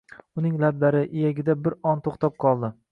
[0.41, 2.77] Uning lablari, iyagida bir on to’xtab qoldi.